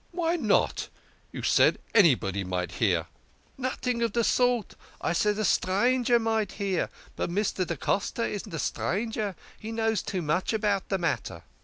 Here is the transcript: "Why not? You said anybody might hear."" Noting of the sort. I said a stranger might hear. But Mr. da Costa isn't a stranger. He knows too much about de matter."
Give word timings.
"Why 0.11 0.35
not? 0.35 0.89
You 1.31 1.43
said 1.43 1.77
anybody 1.93 2.43
might 2.43 2.71
hear."" 2.81 3.05
Noting 3.59 4.01
of 4.01 4.13
the 4.13 4.23
sort. 4.23 4.73
I 4.99 5.13
said 5.13 5.37
a 5.37 5.45
stranger 5.45 6.17
might 6.17 6.53
hear. 6.53 6.89
But 7.15 7.29
Mr. 7.29 7.67
da 7.67 7.75
Costa 7.75 8.25
isn't 8.25 8.51
a 8.51 8.57
stranger. 8.57 9.35
He 9.59 9.71
knows 9.71 10.01
too 10.01 10.23
much 10.23 10.53
about 10.53 10.89
de 10.89 10.97
matter." 10.97 11.43